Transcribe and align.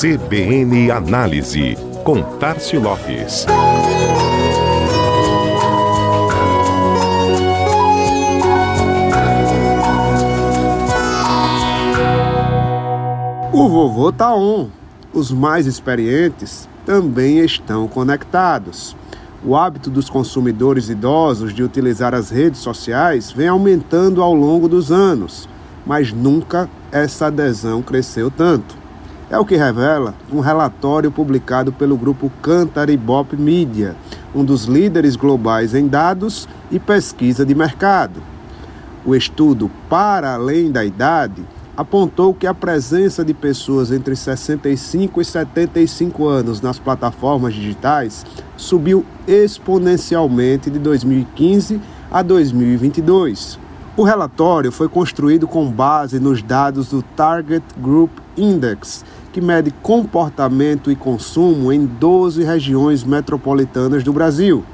CBN 0.00 0.90
Análise, 0.90 1.76
com 2.04 2.22
Tarcio 2.38 2.80
Lopes. 2.80 3.44
O 13.52 13.68
vovô 13.68 14.10
tá 14.10 14.34
on. 14.34 14.70
Os 15.12 15.30
mais 15.30 15.66
experientes 15.66 16.66
também 16.86 17.40
estão 17.40 17.86
conectados. 17.86 18.96
O 19.44 19.54
hábito 19.54 19.90
dos 19.90 20.08
consumidores 20.08 20.88
idosos 20.88 21.52
de 21.52 21.62
utilizar 21.62 22.14
as 22.14 22.30
redes 22.30 22.60
sociais 22.60 23.30
vem 23.30 23.48
aumentando 23.48 24.22
ao 24.22 24.32
longo 24.32 24.66
dos 24.66 24.90
anos, 24.90 25.46
mas 25.84 26.10
nunca 26.10 26.70
essa 26.90 27.26
adesão 27.26 27.82
cresceu 27.82 28.30
tanto. 28.30 28.80
É 29.30 29.38
o 29.38 29.44
que 29.44 29.54
revela 29.54 30.12
um 30.32 30.40
relatório 30.40 31.08
publicado 31.12 31.72
pelo 31.72 31.96
grupo 31.96 32.32
Cantaribop 32.42 33.36
Media, 33.36 33.94
um 34.34 34.44
dos 34.44 34.64
líderes 34.64 35.14
globais 35.14 35.72
em 35.72 35.86
dados 35.86 36.48
e 36.68 36.80
pesquisa 36.80 37.46
de 37.46 37.54
mercado. 37.54 38.20
O 39.06 39.14
estudo 39.14 39.70
Para 39.88 40.34
Além 40.34 40.72
da 40.72 40.84
Idade 40.84 41.44
apontou 41.76 42.34
que 42.34 42.44
a 42.44 42.52
presença 42.52 43.24
de 43.24 43.32
pessoas 43.32 43.92
entre 43.92 44.16
65 44.16 45.20
e 45.20 45.24
75 45.24 46.26
anos 46.26 46.60
nas 46.60 46.80
plataformas 46.80 47.54
digitais 47.54 48.26
subiu 48.56 49.06
exponencialmente 49.28 50.68
de 50.68 50.80
2015 50.80 51.80
a 52.10 52.20
2022. 52.20 53.69
O 53.96 54.04
relatório 54.04 54.70
foi 54.70 54.88
construído 54.88 55.48
com 55.48 55.68
base 55.68 56.20
nos 56.20 56.40
dados 56.40 56.90
do 56.90 57.02
Target 57.02 57.64
Group 57.76 58.12
Index, 58.36 59.04
que 59.32 59.40
mede 59.40 59.72
comportamento 59.82 60.92
e 60.92 60.96
consumo 60.96 61.72
em 61.72 61.86
12 61.86 62.44
regiões 62.44 63.02
metropolitanas 63.02 64.04
do 64.04 64.12
Brasil, 64.12 64.64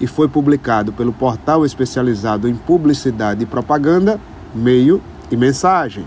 e 0.00 0.08
foi 0.08 0.26
publicado 0.26 0.92
pelo 0.92 1.12
portal 1.12 1.64
especializado 1.64 2.48
em 2.48 2.56
publicidade 2.56 3.44
e 3.44 3.46
propaganda, 3.46 4.18
meio 4.52 5.00
e 5.30 5.36
mensagem. 5.36 6.04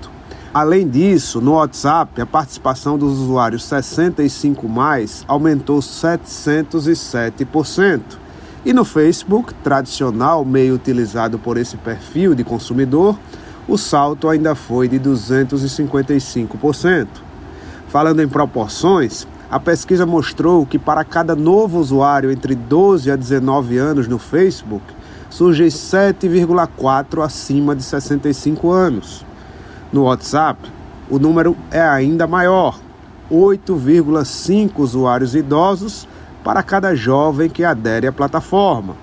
Além 0.52 0.86
disso, 0.88 1.40
no 1.40 1.52
WhatsApp, 1.52 2.20
a 2.20 2.26
participação 2.26 2.98
dos 2.98 3.18
usuários 3.18 3.64
65 3.64 4.68
mais 4.68 5.24
aumentou 5.28 5.78
707%. 5.80 8.00
E 8.64 8.72
no 8.72 8.84
Facebook, 8.84 9.54
tradicional 9.62 10.44
meio 10.44 10.74
utilizado 10.74 11.38
por 11.38 11.56
esse 11.56 11.76
perfil 11.76 12.34
de 12.34 12.42
consumidor, 12.42 13.16
o 13.68 13.76
salto 13.76 14.28
ainda 14.28 14.54
foi 14.54 14.88
de 14.88 14.98
255%. 14.98 17.06
Falando 17.88 18.22
em 18.22 18.28
proporções, 18.28 19.26
a 19.50 19.60
pesquisa 19.60 20.04
mostrou 20.04 20.66
que 20.66 20.78
para 20.78 21.04
cada 21.04 21.36
novo 21.36 21.78
usuário 21.78 22.30
entre 22.30 22.54
12 22.54 23.10
a 23.10 23.16
19 23.16 23.78
anos 23.78 24.08
no 24.08 24.18
Facebook, 24.18 24.84
surgem 25.30 25.68
7,4 25.68 27.22
acima 27.22 27.74
de 27.74 27.82
65 27.82 28.70
anos. 28.70 29.24
No 29.92 30.04
WhatsApp, 30.04 30.70
o 31.08 31.18
número 31.18 31.56
é 31.70 31.80
ainda 31.80 32.26
maior, 32.26 32.78
8,5 33.30 34.72
usuários 34.78 35.34
idosos 35.34 36.08
para 36.44 36.62
cada 36.62 36.94
jovem 36.94 37.48
que 37.48 37.64
adere 37.64 38.06
à 38.06 38.12
plataforma. 38.12 38.94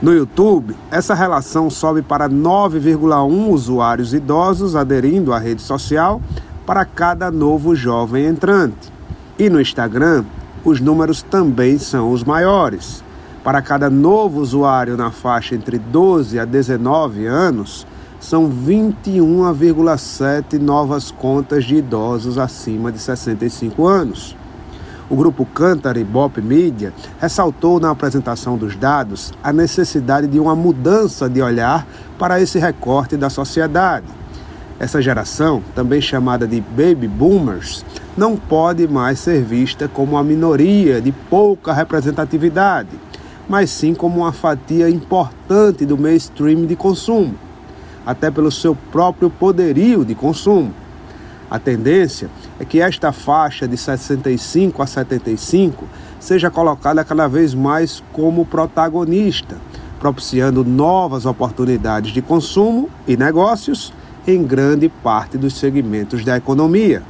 No 0.00 0.12
YouTube, 0.12 0.76
essa 0.90 1.14
relação 1.14 1.70
sobe 1.70 2.02
para 2.02 2.28
9,1 2.28 3.48
usuários 3.48 4.12
idosos 4.12 4.76
aderindo 4.76 5.32
à 5.32 5.38
rede 5.38 5.62
social 5.62 6.20
para 6.66 6.84
cada 6.84 7.30
novo 7.30 7.74
jovem 7.74 8.26
entrante. 8.26 8.92
E 9.38 9.48
no 9.48 9.60
Instagram, 9.60 10.24
os 10.64 10.80
números 10.80 11.22
também 11.22 11.78
são 11.78 12.10
os 12.10 12.22
maiores. 12.24 13.02
Para 13.46 13.62
cada 13.62 13.88
novo 13.88 14.40
usuário 14.40 14.96
na 14.96 15.12
faixa 15.12 15.54
entre 15.54 15.78
12 15.78 16.36
a 16.36 16.44
19 16.44 17.26
anos, 17.26 17.86
são 18.18 18.50
21,7 18.50 20.58
novas 20.58 21.12
contas 21.12 21.64
de 21.64 21.76
idosos 21.76 22.38
acima 22.38 22.90
de 22.90 22.98
65 22.98 23.86
anos. 23.86 24.36
O 25.08 25.14
grupo 25.14 25.46
Cantar 25.46 25.96
e 25.96 26.02
Bop 26.02 26.42
Media 26.42 26.92
ressaltou 27.20 27.78
na 27.78 27.90
apresentação 27.90 28.58
dos 28.58 28.74
dados 28.74 29.32
a 29.44 29.52
necessidade 29.52 30.26
de 30.26 30.40
uma 30.40 30.56
mudança 30.56 31.30
de 31.30 31.40
olhar 31.40 31.86
para 32.18 32.40
esse 32.40 32.58
recorte 32.58 33.16
da 33.16 33.30
sociedade. 33.30 34.06
Essa 34.76 35.00
geração, 35.00 35.62
também 35.72 36.00
chamada 36.00 36.48
de 36.48 36.60
Baby 36.60 37.06
Boomers, 37.06 37.84
não 38.16 38.36
pode 38.36 38.88
mais 38.88 39.20
ser 39.20 39.44
vista 39.44 39.86
como 39.86 40.14
uma 40.14 40.24
minoria 40.24 41.00
de 41.00 41.12
pouca 41.12 41.72
representatividade, 41.72 42.88
mas 43.48 43.70
sim 43.70 43.94
como 43.94 44.18
uma 44.18 44.32
fatia 44.32 44.88
importante 44.88 45.86
do 45.86 45.96
mainstream 45.96 46.66
de 46.66 46.76
consumo, 46.76 47.34
até 48.04 48.30
pelo 48.30 48.50
seu 48.50 48.76
próprio 48.90 49.30
poderio 49.30 50.04
de 50.04 50.14
consumo. 50.14 50.72
A 51.50 51.58
tendência 51.58 52.28
é 52.58 52.64
que 52.64 52.80
esta 52.80 53.12
faixa 53.12 53.68
de 53.68 53.76
65 53.76 54.82
a 54.82 54.86
75 54.86 55.84
seja 56.18 56.50
colocada 56.50 57.04
cada 57.04 57.28
vez 57.28 57.54
mais 57.54 58.02
como 58.12 58.44
protagonista, 58.44 59.56
propiciando 60.00 60.64
novas 60.64 61.24
oportunidades 61.24 62.12
de 62.12 62.20
consumo 62.20 62.90
e 63.06 63.16
negócios 63.16 63.92
em 64.26 64.42
grande 64.42 64.88
parte 64.88 65.38
dos 65.38 65.54
segmentos 65.54 66.24
da 66.24 66.36
economia. 66.36 67.02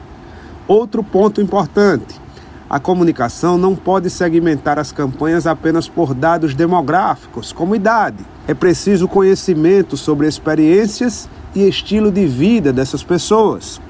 Outro 0.68 1.02
ponto 1.02 1.40
importante: 1.40 2.20
a 2.68 2.80
comunicação 2.80 3.56
não 3.56 3.76
pode 3.76 4.10
segmentar 4.10 4.78
as 4.78 4.92
campanhas 4.92 5.46
apenas 5.46 5.88
por 5.88 6.14
dados 6.14 6.54
demográficos, 6.54 7.52
como 7.52 7.76
idade. 7.76 8.24
É 8.48 8.54
preciso 8.54 9.06
conhecimento 9.08 9.96
sobre 9.96 10.26
experiências 10.26 11.28
e 11.54 11.68
estilo 11.68 12.10
de 12.10 12.26
vida 12.26 12.72
dessas 12.72 13.02
pessoas 13.02 13.80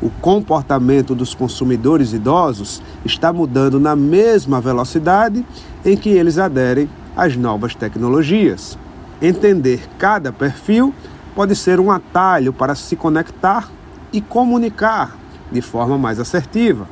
o 0.00 0.10
comportamento 0.10 1.14
dos 1.14 1.34
consumidores 1.34 2.12
idosos 2.12 2.82
está 3.04 3.32
mudando 3.32 3.80
na 3.80 3.96
mesma 3.96 4.60
velocidade 4.60 5.44
em 5.84 5.96
que 5.96 6.10
eles 6.10 6.38
aderem 6.38 6.88
às 7.16 7.36
novas 7.36 7.74
tecnologias. 7.74 8.78
Entender 9.22 9.88
cada 9.98 10.32
perfil 10.32 10.94
pode 11.34 11.56
ser 11.56 11.80
um 11.80 11.90
atalho 11.90 12.52
para 12.52 12.74
se 12.74 12.94
conectar 12.94 13.70
e 14.12 14.20
comunicar 14.20 15.16
de 15.50 15.62
forma 15.62 15.96
mais 15.96 16.20
assertiva. 16.20 16.86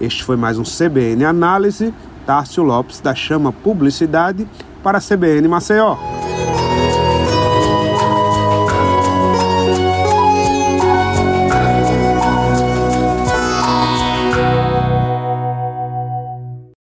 Este 0.00 0.22
foi 0.22 0.36
mais 0.36 0.58
um 0.58 0.62
CBN 0.62 1.24
Análise. 1.24 1.92
Tárcio 2.24 2.62
Lopes 2.62 3.00
da 3.00 3.14
Chama 3.14 3.52
Publicidade 3.52 4.46
para 4.82 4.98
a 4.98 5.00
CBN 5.00 5.48
Maceió. 5.48 5.96